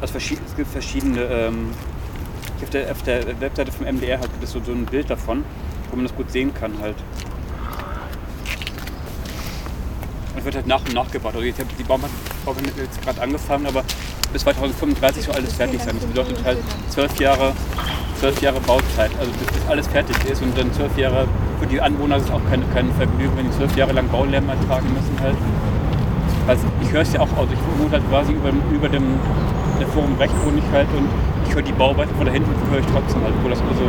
Also 0.00 0.16
es 0.16 0.56
gibt 0.56 0.70
verschiedene 0.70 1.22
ähm, 1.22 1.70
auf 2.62 2.70
der, 2.70 2.92
auf 2.92 3.02
der 3.02 3.40
Webseite 3.40 3.72
vom 3.72 3.84
MDR 3.84 4.20
halt 4.20 4.30
gibt 4.30 4.44
es 4.44 4.52
so, 4.52 4.60
so 4.62 4.70
ein 4.70 4.86
Bild 4.86 5.10
davon, 5.10 5.42
wo 5.90 5.96
man 5.96 6.04
das 6.04 6.14
gut 6.14 6.30
sehen 6.30 6.54
kann 6.54 6.72
halt. 6.80 6.94
Und 10.36 10.44
wird 10.44 10.54
halt 10.54 10.68
nach 10.68 10.84
und 10.84 10.94
nach 10.94 11.10
gebaut. 11.10 11.34
Also 11.34 11.44
jetzt, 11.44 11.60
die 11.76 11.82
Baum 11.82 12.00
hat 12.00 12.10
Baum 12.44 12.56
hat 12.56 12.64
jetzt 12.76 13.02
gerade 13.02 13.20
angefangen, 13.20 13.66
aber 13.66 13.82
bis 14.32 14.42
2035 14.42 15.24
soll 15.24 15.34
alles 15.34 15.52
fertig 15.54 15.82
sein. 15.82 15.96
Das 15.98 16.08
bedeutet 16.08 16.44
halt 16.44 16.58
zwölf 16.90 17.18
Jahre, 17.18 17.54
zwölf 18.22 18.40
Jahre 18.40 18.60
Bauzeit, 18.60 19.10
also 19.18 19.32
bis, 19.32 19.48
bis 19.48 19.68
alles 19.68 19.88
fertig 19.88 20.14
ist 20.30 20.40
und 20.42 20.56
dann 20.56 20.72
zwölf 20.72 20.96
Jahre 20.96 21.26
für 21.58 21.66
die 21.66 21.80
Anwohner 21.80 22.18
ist 22.18 22.26
es 22.26 22.30
auch 22.30 22.40
kein, 22.48 22.62
kein 22.72 22.88
Vergnügen, 22.94 23.32
wenn 23.34 23.50
die 23.50 23.50
zwölf 23.50 23.74
Jahre 23.76 23.90
lang 23.90 24.06
Baulärm 24.10 24.48
ertragen 24.48 24.86
müssen 24.94 25.18
halt. 25.20 25.34
Also 26.46 26.62
ich 26.82 26.92
höre 26.92 27.02
es 27.02 27.12
ja 27.12 27.18
auch 27.18 27.36
aus. 27.36 27.48
Ich 27.50 27.58
wohne 27.82 27.90
halt 27.90 28.08
quasi 28.08 28.30
über, 28.30 28.50
über 28.70 28.88
dem 28.88 29.18
der 29.80 29.88
Forum 29.88 30.14
Recht 30.20 30.34
wohne 30.46 30.58
ich 30.58 30.70
halt 30.72 30.86
und 30.96 31.08
ich 31.48 31.52
höre 31.52 31.62
die 31.62 31.72
Bauarbeiten 31.72 32.14
von 32.14 32.24
da 32.24 32.30
hinten, 32.30 32.54
höre 32.70 32.78
ich 32.78 32.86
trotzdem 32.94 33.24
halt, 33.24 33.34
obwohl 33.38 33.50
das 33.50 33.60
also 33.60 33.82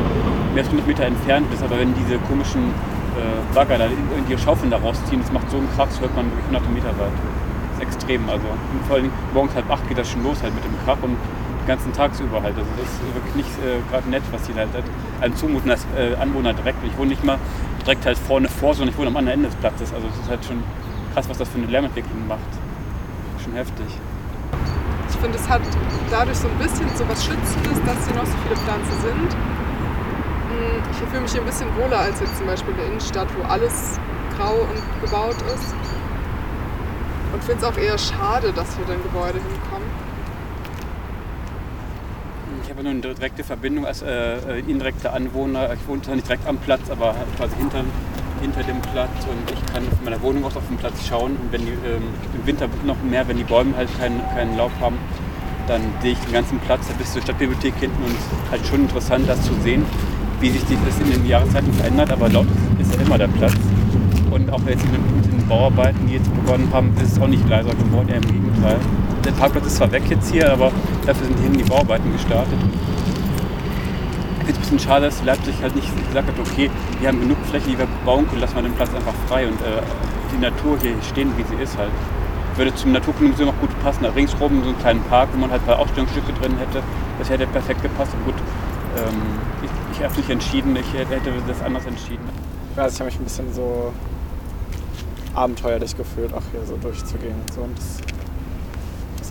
mehr 0.57 0.63
als 0.65 0.73
100 0.73 0.87
Meter 0.87 1.05
entfernt 1.05 1.45
ist. 1.53 1.61
Aber 1.61 1.77
wenn 1.77 1.93
diese 1.93 2.17
komischen 2.25 2.73
äh, 3.13 3.53
Bagger 3.53 3.77
da 3.77 3.85
in 3.85 4.25
die 4.27 4.35
Schaufeln 4.35 4.71
da 4.71 4.77
rausziehen, 4.77 5.21
das 5.21 5.31
macht 5.31 5.51
so 5.51 5.57
einen 5.57 5.69
Krach, 5.77 5.93
das 5.93 6.01
hört 6.01 6.15
man 6.15 6.25
wirklich 6.25 6.47
hunderte 6.49 6.73
Meter 6.73 6.89
weit. 6.97 7.13
Das 7.13 7.85
ist 7.85 8.01
extrem. 8.01 8.25
Also 8.25 8.49
und 8.49 8.81
vor 8.89 8.97
allem 8.97 9.11
morgens 9.31 9.53
halb 9.53 9.69
acht 9.69 9.87
geht 9.87 9.99
das 9.99 10.09
schon 10.09 10.23
los 10.23 10.41
halt 10.41 10.55
mit 10.55 10.65
dem 10.65 10.73
Krach 10.85 10.97
und 11.03 11.21
ganzen 11.65 11.93
Tagsüber 11.93 12.41
halt. 12.41 12.55
Also 12.58 12.70
das 12.77 12.88
ist 12.88 13.15
wirklich 13.15 13.36
nicht 13.36 13.50
äh, 13.63 13.79
gerade 13.89 14.10
nett, 14.10 14.24
was 14.32 14.43
die 14.43 14.53
halt, 14.53 14.70
einem 15.22 15.36
zumuten 15.36 15.72
als 15.72 15.86
äh, 15.98 16.15
Anwohner 16.15 16.53
direkt. 16.53 16.84
Ich 16.86 16.98
wohne 16.98 17.10
nicht 17.10 17.24
mal 17.24 17.38
direkt 17.86 18.05
halt 18.05 18.17
vorne 18.17 18.48
vor, 18.48 18.74
sondern 18.74 18.93
ich 18.93 18.98
wohne 18.98 19.08
am 19.08 19.17
anderen 19.17 19.39
Ende 19.39 19.50
des 19.50 19.58
Platzes. 19.58 19.93
Also 19.93 20.08
es 20.08 20.20
ist 20.20 20.29
halt 20.29 20.46
schon 20.46 20.63
krass, 21.13 21.29
was 21.29 21.38
das 21.38 21.50
für 21.50 21.58
eine 21.58 21.67
Lärmentwicklung 21.67 22.27
macht. 22.27 22.39
Schon 23.43 23.53
heftig. 23.53 23.86
Ich 25.10 25.15
finde, 25.17 25.38
es 25.38 25.48
hat 25.48 25.62
dadurch 26.12 26.38
so 26.38 26.48
ein 26.48 26.58
bisschen 26.58 26.88
so 26.96 27.08
was 27.08 27.24
Schützendes, 27.24 27.79
dass 27.86 28.08
hier 28.08 28.15
noch 28.15 28.25
so 28.25 28.38
viele 28.43 28.55
Pflanzen 28.58 28.98
sind. 29.01 29.32
Mm, 30.51 30.84
Ich 30.91 30.98
fühle 31.10 31.22
mich 31.22 31.32
hier 31.32 31.41
ein 31.41 31.46
bisschen 31.48 31.70
wohler 31.77 32.00
als 32.00 32.20
jetzt 32.20 32.38
zum 32.38 32.48
Beispiel 32.48 32.72
in 32.72 32.77
der 32.77 32.88
Innenstadt, 32.88 33.27
wo 33.38 33.43
alles 33.48 34.00
grau 34.38 34.53
und 34.67 35.01
gebaut 35.01 35.38
ist. 35.55 35.75
Und 37.34 37.43
finde 37.43 37.62
es 37.62 37.63
auch 37.63 37.77
eher 37.77 37.98
schade, 37.98 38.51
dass 38.53 38.75
hier 38.75 38.86
dann 38.86 39.01
Gebäude 39.01 39.39
hinkommen. 39.39 40.02
Ich 42.74 42.80
habe 42.80 42.89
nur 42.89 43.03
eine 43.03 43.13
direkte 43.13 43.44
Verbindung 43.44 43.86
als 43.86 44.01
äh, 44.01 44.08
äh, 44.08 44.60
indirekter 44.68 45.13
Anwohner. 45.13 45.72
Ich 45.74 45.88
wohne 45.88 46.01
zwar 46.01 46.15
nicht 46.15 46.27
direkt 46.27 46.48
am 46.48 46.58
Platz, 46.58 46.89
aber 46.89 47.13
quasi 47.38 47.56
hinter, 47.58 47.84
hinter 48.42 48.63
dem 48.63 48.82
Platz 48.82 49.12
und 49.30 49.51
ich 49.51 49.63
kann 49.72 49.84
von 49.84 50.03
meiner 50.03 50.20
Wohnung 50.24 50.44
aus 50.46 50.58
auf 50.58 50.68
den 50.68 50.77
Platz 50.77 51.06
schauen. 51.08 51.34
Und 51.34 51.51
wenn 51.51 51.62
die, 51.62 51.74
ähm, 51.74 52.01
im 52.34 52.48
Winter 52.48 52.68
noch 52.84 52.96
mehr, 53.03 53.27
wenn 53.27 53.38
die 53.38 53.44
Bäume 53.44 53.77
halt 53.77 53.89
keinen 54.00 54.20
keinen 54.34 54.58
Laub 54.58 54.72
haben, 54.82 54.98
dann 55.68 55.82
sehe 56.01 56.13
ich 56.13 56.20
den 56.22 56.34
ganzen 56.34 56.58
Platz 56.62 56.88
bis 56.98 57.13
zur 57.13 57.22
Stadtbibliothek 57.22 57.75
hinten 57.80 58.03
und 58.03 58.10
es 58.10 58.15
ist 58.18 58.51
halt 58.51 58.65
schon 58.65 58.82
interessant, 58.82 59.30
das 59.30 59.39
zu 59.44 59.53
sehen, 59.62 59.86
wie 60.39 60.50
sich 60.50 60.63
das 60.63 61.00
in 61.00 61.12
den 61.12 61.27
Jahreszeiten 61.27 61.72
verändert. 61.74 62.12
Aber 62.12 62.27
laut 62.27 62.48
ist, 62.80 62.88
ist 62.88 63.00
ja 63.00 63.06
immer 63.06 63.20
der 63.20 63.27
Platz. 63.27 63.53
Und 64.32 64.50
auch 64.50 64.62
jetzt 64.68 64.84
mit, 64.92 65.15
mit 65.15 65.25
den 65.32 65.48
Bauarbeiten, 65.48 66.08
die 66.08 66.15
jetzt 66.15 66.34
begonnen 66.34 66.70
haben, 66.74 66.92
ist 67.03 67.12
es 67.12 67.22
auch 67.22 67.27
nicht 67.27 67.48
leiser 67.48 67.70
geworden, 67.75 68.10
eher 68.10 68.15
im 68.15 68.22
Gegenteil. 68.24 68.80
Der 69.25 69.32
Parkplatz 69.32 69.68
ist 69.68 69.77
zwar 69.77 69.92
weg 69.92 70.03
jetzt 70.10 70.32
hier, 70.32 70.51
aber 70.51 70.72
dafür 71.06 71.27
sind 71.27 71.39
hinten 71.39 71.58
die 71.58 71.63
Bauarbeiten 71.63 72.12
gestartet. 72.12 72.58
Ich 74.39 74.46
finde 74.46 74.51
es 74.51 74.58
ein 74.58 74.62
bisschen 74.62 74.80
schade, 74.80 75.06
dass 75.06 75.24
Leipzig 75.24 75.56
halt 75.62 75.75
nicht 75.75 75.88
gesagt 76.08 76.27
hat, 76.27 76.36
okay, 76.39 76.70
wir 77.00 77.08
haben 77.08 77.22
genug 77.22 77.38
Fläche, 77.50 77.70
die 77.70 77.77
wir 77.77 77.88
bauen 78.03 78.27
können, 78.27 78.42
lassen 78.42 78.56
wir 78.56 78.63
den 78.63 78.74
Platz 78.74 78.94
einfach 78.94 79.13
frei 79.30 79.48
und 79.48 79.60
äh, 79.62 79.82
die 80.34 80.42
Natur 80.42 80.77
hier 80.82 80.96
stehen, 81.10 81.32
wie 81.38 81.44
sie 81.44 81.62
ist 81.62 81.77
halt. 81.77 81.92
Würde 82.58 82.75
zum 82.75 82.92
Naturkundemuseum 82.92 83.50
auch 83.50 83.60
gut 83.62 83.70
passen, 83.82 84.03
da 84.03 84.10
ringsrum 84.10 84.62
so 84.62 84.70
einen 84.70 84.80
kleinen 84.80 85.03
Park, 85.03 85.30
wo 85.34 85.39
man 85.39 85.50
halt 85.50 85.62
ein 85.62 85.65
paar 85.65 85.80
Ausstellungsstücke 85.80 86.34
drin 86.34 86.58
hätte. 86.58 86.84
Das 87.18 87.30
hätte 87.30 87.48
perfekt 87.48 87.82
gepasst. 87.82 88.12
Aber 88.13 88.32
gut, 88.32 88.42
ähm, 88.98 89.22
ich, 89.63 89.98
ich 89.98 90.03
habe 90.03 90.15
nicht 90.15 90.30
entschieden, 90.30 90.75
ich 90.75 90.94
hätte 90.94 91.32
das 91.48 91.62
anders 91.63 91.86
entschieden. 91.86 92.27
Weiß, 92.75 92.94
ich 92.94 93.00
habe 93.00 93.10
mich 93.10 93.20
ein 93.20 93.24
bisschen 93.24 93.53
so 93.53 93.94
abenteuerlich 95.34 95.96
gefühlt, 95.96 96.34
auch 96.34 96.44
hier 96.51 96.65
so 96.65 96.77
durchzugehen 96.77 97.36
und 97.42 97.53
so. 97.53 97.62
Und 97.62 97.77
das 97.77 97.98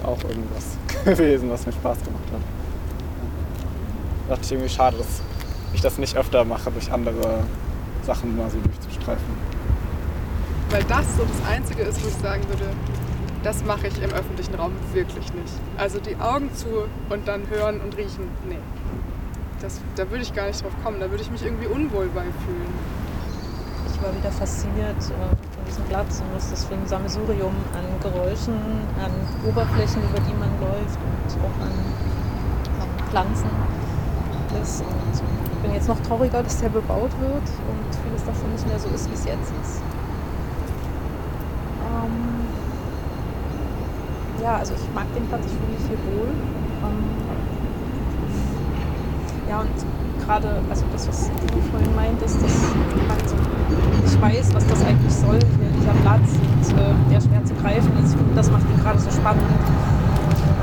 auch 0.05 0.23
irgendwas 0.25 0.77
gewesen, 1.05 1.51
was 1.51 1.67
mir 1.67 1.73
Spaß 1.73 1.99
gemacht 2.05 2.25
hat. 2.33 2.41
Da 4.29 4.35
dachte 4.35 4.45
ich 4.45 4.53
irgendwie 4.53 4.71
schade, 4.71 4.97
dass 4.97 5.21
ich 5.75 5.81
das 5.81 5.99
nicht 5.99 6.17
öfter 6.17 6.45
mache, 6.45 6.71
durch 6.71 6.91
andere 6.93 7.45
Sachen 8.05 8.37
mal 8.37 8.51
so 8.51 8.59
durchzustreifen. 8.59 9.25
Weil 10.71 10.85
das 10.85 11.05
so 11.17 11.25
das 11.25 11.51
Einzige 11.51 11.83
ist, 11.83 12.03
wo 12.03 12.09
ich 12.09 12.15
sagen 12.15 12.43
würde, 12.49 12.65
das 13.43 13.65
mache 13.65 13.89
ich 13.89 14.03
im 14.03 14.11
öffentlichen 14.11 14.55
Raum 14.55 14.73
wirklich 14.93 15.33
nicht. 15.35 15.53
Also 15.77 15.99
die 15.99 16.17
Augen 16.17 16.55
zu 16.55 16.67
und 17.11 17.27
dann 17.27 17.49
hören 17.51 17.81
und 17.81 17.97
riechen, 17.97 18.29
nee. 18.49 18.59
Das, 19.61 19.81
da 19.97 20.11
würde 20.11 20.23
ich 20.23 20.35
gar 20.35 20.47
nicht 20.47 20.63
drauf 20.63 20.73
kommen, 20.83 20.99
da 21.01 21.11
würde 21.11 21.23
ich 21.23 21.31
mich 21.31 21.45
irgendwie 21.45 21.67
unwohl 21.67 22.09
bei 22.15 22.23
fühlen. 22.23 22.73
Ich 23.93 24.03
war 24.03 24.17
wieder 24.17 24.33
fasziniert 24.33 24.97
diesem 25.73 25.85
Platz 25.85 26.21
und 26.21 26.37
was 26.37 26.51
das 26.51 26.65
für 26.65 26.75
ein 26.75 26.87
Sammelsurium 26.87 27.55
an 27.73 27.85
Geräuschen, 28.03 28.55
an 29.01 29.13
Oberflächen, 29.49 30.03
über 30.03 30.21
die 30.21 30.35
man 30.35 30.51
läuft 30.61 30.99
und 31.01 31.33
auch 31.41 31.57
an, 31.65 31.73
an 32.81 32.89
Pflanzen 33.09 33.49
ist. 34.61 34.83
Und 34.83 35.23
ich 35.53 35.59
bin 35.63 35.73
jetzt 35.73 35.89
noch 35.89 35.99
trauriger, 36.01 36.43
dass 36.43 36.59
der 36.61 36.69
bebaut 36.69 37.11
wird 37.21 37.49
und 37.71 37.89
vieles 38.05 38.25
davon 38.25 38.53
nicht 38.53 38.67
mehr 38.67 38.79
so 38.79 38.89
ist, 38.91 39.09
wie 39.09 39.15
es 39.15 39.25
jetzt 39.25 39.51
ist. 39.63 39.81
Ähm, 41.89 42.45
ja, 44.43 44.57
also 44.57 44.75
ich 44.75 44.95
mag 44.95 45.07
den 45.15 45.27
Platz, 45.29 45.43
ich 45.47 45.53
fühle 45.53 45.73
mich 45.73 45.87
hier 45.89 45.99
wohl. 46.13 46.29
Ähm, 46.29 47.05
ja, 49.49 49.61
und 49.61 50.02
gerade, 50.27 50.63
also 50.71 50.85
das, 50.93 51.09
was 51.09 51.31
du 51.31 51.61
vorhin 51.71 51.95
meintest, 51.95 52.43
dass 52.43 52.57
man 53.09 53.19
so, 53.27 53.37
ich 54.07 54.21
weiß, 54.21 54.55
was 54.55 54.67
das 54.67 54.85
eigentlich 54.85 55.15
soll, 55.15 55.39
hier 55.39 55.71
dieser 55.75 55.95
Platz 56.03 56.29
und 56.33 56.79
äh, 56.79 56.95
der 57.11 57.21
schwer 57.21 57.45
zu 57.45 57.55
greifen 57.55 57.93
ist. 58.05 58.17
Das 58.35 58.51
macht 58.51 58.63
ihn 58.71 58.81
gerade 58.83 58.99
so 58.99 59.11
spannend. 59.11 59.43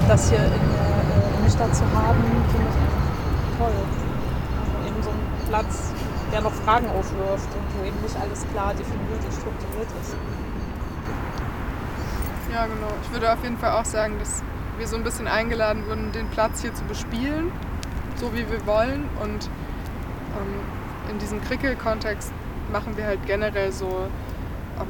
Das 0.07 0.29
hier 0.29 0.39
in, 0.39 0.45
äh, 0.45 1.43
der 1.43 1.49
Stadt 1.49 1.75
zu 1.75 1.83
haben, 1.93 2.23
finde 2.51 2.67
ich 2.69 3.57
toll. 3.57 3.73
Also 3.73 4.87
eben 4.87 5.03
so 5.03 5.09
ein 5.09 5.49
Platz, 5.49 5.91
der 6.31 6.41
noch 6.41 6.53
Fragen 6.53 6.87
aufwirft 6.87 7.49
und 7.55 7.65
wo 7.77 7.85
eben 7.85 7.99
nicht 8.01 8.15
alles 8.15 8.45
klar 8.53 8.73
definiert 8.73 9.23
und 9.25 9.33
strukturiert 9.33 9.89
ist. 10.01 10.15
Ja, 12.53 12.65
genau. 12.65 12.93
Ich 13.03 13.11
würde 13.11 13.31
auf 13.31 13.43
jeden 13.43 13.57
Fall 13.57 13.71
auch 13.79 13.85
sagen, 13.85 14.17
dass 14.19 14.43
wir 14.77 14.87
so 14.87 14.95
ein 14.95 15.03
bisschen 15.03 15.27
eingeladen 15.27 15.85
wurden, 15.87 16.11
den 16.11 16.27
Platz 16.29 16.61
hier 16.61 16.73
zu 16.73 16.83
bespielen, 16.85 17.51
so 18.19 18.33
wie 18.33 18.49
wir 18.49 18.65
wollen. 18.65 19.09
Und 19.21 19.49
ähm, 20.37 21.11
in 21.11 21.19
diesem 21.19 21.41
Krickel-Kontext 21.41 22.31
machen 22.71 22.95
wir 22.97 23.05
halt 23.05 23.25
generell 23.25 23.71
so 23.71 24.07
ähm, 24.79 24.87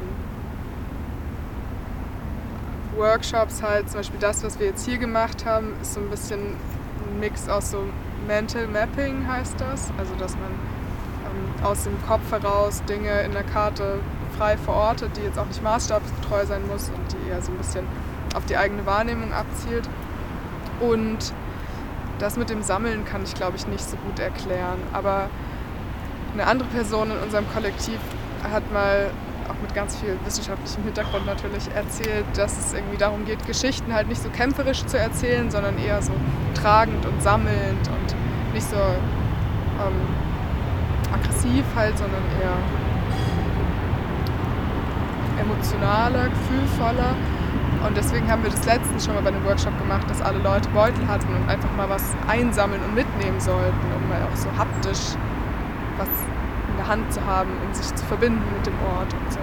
Workshops 2.98 3.62
halt. 3.62 3.90
Zum 3.90 4.00
Beispiel 4.00 4.20
das, 4.20 4.44
was 4.44 4.60
wir 4.60 4.68
jetzt 4.68 4.86
hier 4.86 4.98
gemacht 4.98 5.46
haben, 5.46 5.74
ist 5.82 5.94
so 5.94 6.02
ein 6.02 6.10
bisschen 6.10 6.40
ein 6.40 7.20
Mix 7.20 7.48
aus 7.48 7.72
so 7.72 7.84
Mental 8.28 8.68
Mapping 8.68 9.28
heißt 9.28 9.56
das. 9.60 9.92
Also 9.98 10.14
dass 10.16 10.34
man 10.34 10.52
ähm, 10.52 11.66
aus 11.66 11.84
dem 11.84 11.96
Kopf 12.08 12.32
heraus 12.32 12.84
Dinge 12.86 13.22
in 13.22 13.32
der 13.32 13.44
Karte 13.44 14.00
frei 14.38 14.58
verortet, 14.58 15.12
die 15.18 15.22
jetzt 15.22 15.38
auch 15.40 15.48
nicht 15.48 15.64
maßstabsgetreu 15.64 16.46
sein 16.46 16.68
muss 16.68 16.90
und 16.90 17.14
die 17.14 17.30
eher 17.30 17.42
so 17.42 17.52
ein 17.52 17.58
bisschen 17.58 17.86
auf 18.36 18.46
die 18.46 18.58
eigene 18.58 18.86
Wahrnehmung 18.86 19.34
abzielt. 19.34 19.90
Und 20.80 21.34
das 22.20 22.38
mit 22.38 22.50
dem 22.50 22.62
Sammeln 22.62 23.06
kann 23.06 23.24
ich, 23.24 23.34
glaube 23.34 23.56
ich, 23.58 23.68
nicht 23.68 23.84
so 23.84 23.98
gut 23.98 24.20
erklären. 24.20 24.80
Aber 24.94 25.30
eine 26.34 26.46
andere 26.46 26.70
Person 26.70 27.12
in 27.12 27.18
unserem 27.18 27.50
Kollektiv 27.52 28.00
hat 28.44 28.72
mal 28.72 29.10
auch 29.50 29.62
mit 29.62 29.74
ganz 29.74 29.98
viel 29.98 30.18
wissenschaftlichem 30.26 30.84
Hintergrund 30.84 31.26
natürlich 31.26 31.68
erzählt, 31.74 32.26
dass 32.36 32.58
es 32.58 32.74
irgendwie 32.74 32.98
darum 32.98 33.26
geht, 33.26 33.46
Geschichten 33.48 33.94
halt 33.94 34.08
nicht 34.08 34.22
so 34.22 34.30
kämpferisch 34.30 34.86
zu 34.86 34.98
erzählen, 34.98 35.50
sondern 35.50 35.78
eher 35.80 36.02
so 36.02 36.12
tragend 36.54 37.06
und 37.06 37.22
sammelnd 37.22 37.88
und 37.88 38.54
nicht 38.54 38.70
so 38.70 38.76
ähm, 38.76 39.96
aggressiv 41.12 41.64
halt, 41.76 41.98
sondern 41.98 42.22
eher 42.40 42.58
emotionaler, 45.42 46.30
gefühlvoller. 46.30 47.16
Und 47.86 47.96
deswegen 47.96 48.30
haben 48.30 48.44
wir 48.44 48.52
das 48.52 48.66
letztens 48.66 49.06
schon 49.06 49.16
mal 49.16 49.24
bei 49.24 49.30
einem 49.30 49.44
Workshop 49.46 49.78
gemacht, 49.80 50.10
dass 50.10 50.22
alle 50.22 50.40
Leute 50.40 50.68
Beutel 50.70 51.08
hatten 51.08 51.34
und 51.34 51.48
einfach 51.50 51.72
mal 51.78 51.90
was 51.90 52.04
einsammeln 52.28 52.82
und 52.84 52.94
mitnehmen 52.94 53.40
sollten, 53.40 53.86
um 53.96 54.10
mal 54.10 54.22
auch 54.24 54.36
so 54.36 54.50
haptisch 54.58 55.16
was 55.98 56.10
in 56.70 56.78
der 56.78 56.88
Hand 56.88 57.12
zu 57.12 57.24
haben, 57.26 57.52
um 57.66 57.74
sich 57.74 57.94
zu 57.96 58.06
verbinden 58.06 58.44
mit 58.56 58.66
dem 58.68 58.76
Ort 58.96 59.14
und 59.14 59.34
so. 59.34 59.40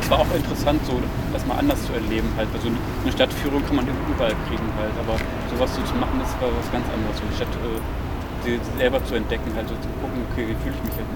Es 0.00 0.10
war 0.10 0.20
auch 0.20 0.34
interessant, 0.34 0.80
so 0.86 1.00
das 1.32 1.44
mal 1.46 1.58
anders 1.58 1.84
zu 1.84 1.92
erleben. 1.92 2.28
Halt. 2.36 2.48
Also 2.54 2.68
eine 2.68 3.12
Stadtführung 3.12 3.64
kann 3.66 3.76
man 3.76 3.86
überall 3.88 4.36
kriegen, 4.48 4.68
halt. 4.80 4.92
aber 5.00 5.20
sowas 5.52 5.74
so 5.74 5.82
zu 5.82 5.94
machen, 5.96 6.20
das 6.20 6.32
war 6.40 6.48
was 6.48 6.70
ganz 6.72 6.86
anderes. 6.88 7.16
So 7.16 7.24
die 7.28 7.36
Stadt 7.36 7.52
äh, 7.60 8.78
selber 8.78 9.04
zu 9.04 9.14
entdecken, 9.16 9.52
halt 9.54 9.68
so 9.68 9.74
zu 9.74 9.88
gucken, 10.00 10.24
okay, 10.32 10.48
wie 10.48 10.56
fühle 10.64 10.76
ich 10.76 10.84
mich 10.88 10.96
halt 10.96 11.08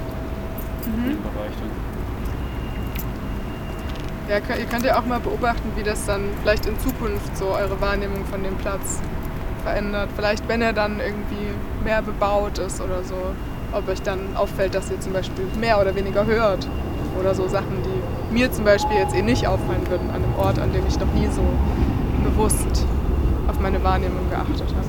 in 0.84 1.16
dem 1.16 1.22
Bereich. 1.22 1.54
Dann. 1.56 1.91
Ja, 4.32 4.38
ihr 4.38 4.64
könnt 4.64 4.86
ja 4.86 4.98
auch 4.98 5.04
mal 5.04 5.20
beobachten, 5.20 5.72
wie 5.76 5.82
das 5.82 6.06
dann 6.06 6.22
vielleicht 6.40 6.64
in 6.64 6.80
Zukunft 6.80 7.36
so 7.36 7.48
eure 7.48 7.78
Wahrnehmung 7.82 8.24
von 8.24 8.42
dem 8.42 8.56
Platz 8.56 8.98
verändert. 9.62 10.08
Vielleicht, 10.16 10.48
wenn 10.48 10.62
er 10.62 10.72
dann 10.72 11.00
irgendwie 11.00 11.50
mehr 11.84 12.00
bebaut 12.00 12.56
ist 12.56 12.80
oder 12.80 13.04
so, 13.04 13.14
ob 13.72 13.86
euch 13.88 14.00
dann 14.00 14.34
auffällt, 14.34 14.74
dass 14.74 14.90
ihr 14.90 14.98
zum 15.00 15.12
Beispiel 15.12 15.44
mehr 15.60 15.78
oder 15.78 15.94
weniger 15.94 16.24
hört 16.24 16.66
oder 17.20 17.34
so 17.34 17.46
Sachen, 17.46 17.76
die 17.84 18.32
mir 18.32 18.50
zum 18.50 18.64
Beispiel 18.64 18.96
jetzt 18.96 19.14
eh 19.14 19.20
nicht 19.20 19.46
auffallen 19.46 19.86
würden 19.90 20.08
an 20.08 20.24
einem 20.24 20.34
Ort, 20.38 20.58
an 20.58 20.72
dem 20.72 20.86
ich 20.86 20.98
noch 20.98 21.12
nie 21.12 21.28
so 21.30 21.44
bewusst 22.24 22.86
auf 23.48 23.60
meine 23.60 23.84
Wahrnehmung 23.84 24.30
geachtet 24.30 24.62
habe. 24.62 24.88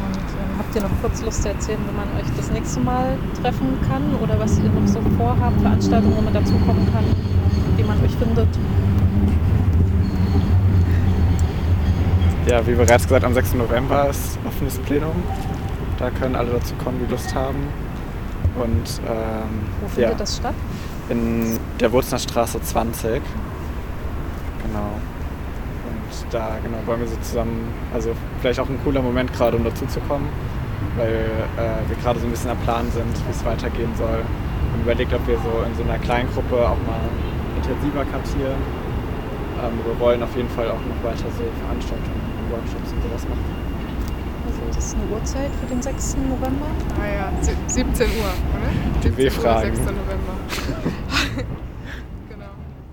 Und 0.00 0.16
ähm, 0.16 0.63
habt 0.74 0.82
ihr 0.84 0.90
noch 0.90 1.00
kurz 1.02 1.22
Lust 1.22 1.42
zu 1.42 1.48
erzählen, 1.48 1.78
wenn 1.86 1.94
man 1.94 2.08
euch 2.20 2.28
das 2.36 2.50
nächste 2.50 2.80
Mal 2.80 3.16
treffen 3.40 3.78
kann 3.88 4.02
oder 4.20 4.38
was 4.40 4.58
ihr 4.58 4.70
noch 4.70 4.86
so 4.88 5.00
vorhabt, 5.16 5.60
Veranstaltungen, 5.60 6.16
wo 6.16 6.20
man 6.20 6.34
dazukommen 6.34 6.92
kann, 6.92 7.04
wie 7.76 7.84
man 7.84 8.02
euch 8.02 8.10
findet? 8.16 8.48
ja, 12.46 12.66
wie 12.66 12.74
bereits 12.74 13.04
gesagt, 13.04 13.24
am 13.24 13.34
6. 13.34 13.54
November 13.54 14.08
ist 14.10 14.38
offenes 14.46 14.78
Plenum. 14.80 15.22
Da 15.98 16.10
können 16.10 16.34
alle 16.34 16.50
dazu 16.50 16.74
kommen, 16.82 16.98
die 17.06 17.10
Lust 17.10 17.34
haben. 17.34 17.68
Und 18.56 19.00
ähm, 19.08 19.60
Wo 19.80 19.88
findet 19.88 20.12
ja, 20.12 20.18
das 20.18 20.36
statt? 20.36 20.54
in 21.08 21.58
der 21.80 21.92
Wurzner 21.92 22.18
Straße 22.18 22.60
20. 22.60 23.22
Genau. 24.62 24.78
Und 24.80 26.34
da 26.34 26.58
genau 26.62 26.78
wollen 26.84 27.00
wir 27.00 27.08
so 27.08 27.16
zusammen, 27.22 27.72
also 27.94 28.10
vielleicht 28.40 28.58
auch 28.60 28.68
ein 28.68 28.78
cooler 28.84 29.02
Moment 29.02 29.32
gerade, 29.32 29.56
um 29.56 29.64
dazu 29.64 29.86
zu 29.86 30.00
kommen, 30.00 30.28
weil 30.96 31.26
äh, 31.58 31.88
wir 31.88 31.96
gerade 32.02 32.18
so 32.20 32.26
ein 32.26 32.30
bisschen 32.30 32.50
am 32.50 32.58
Plan 32.58 32.90
sind, 32.90 33.06
wie 33.26 33.30
es 33.30 33.44
weitergehen 33.44 33.90
soll. 33.96 34.22
Und 34.74 34.80
überlegt, 34.82 35.12
ob 35.14 35.26
wir 35.26 35.36
so 35.38 35.62
in 35.66 35.74
so 35.76 35.82
einer 35.82 35.98
kleinen 35.98 36.28
Gruppe 36.32 36.56
auch 36.56 36.78
mal 36.86 37.02
intensiver 37.56 38.04
kartieren. 38.04 38.58
Ähm, 39.62 39.78
wir 39.86 39.98
wollen 40.00 40.22
auf 40.22 40.34
jeden 40.36 40.48
Fall 40.50 40.68
auch 40.68 40.82
noch 40.82 41.00
weiter 41.04 41.26
so 41.38 41.44
Veranstaltungen, 41.62 42.20
Workshops 42.50 42.92
und 42.92 43.02
sowas 43.02 43.22
machen. 43.28 43.44
Also 44.46 44.60
das 44.74 44.84
ist 44.86 44.96
eine 44.96 45.06
Uhrzeit 45.14 45.50
für 45.60 45.66
den 45.66 45.80
6. 45.82 46.16
November. 46.28 46.66
Ah 47.00 47.06
ja, 47.06 47.32
sie- 47.40 47.56
17 47.66 48.06
Uhr, 48.18 48.30
oder? 48.54 48.70
Die 49.02 49.08
17 49.08 49.14
Uhr, 49.14 49.30
W-Fragen. 49.30 49.76
6. 49.76 49.78
November. 49.80 50.34